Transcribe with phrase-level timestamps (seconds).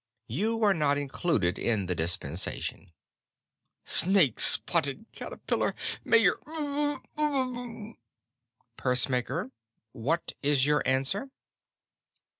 [0.25, 2.87] You are not included in the dispensation."
[3.85, 5.75] "Snake spotted caterpillar!
[6.03, 7.97] May your ummulph."
[8.77, 9.51] "Pursemaker,
[9.91, 11.29] what is your answer?"